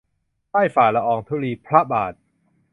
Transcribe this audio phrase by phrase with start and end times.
[0.51, 2.13] ใต้ฝ่าละอองธุลีพระบาท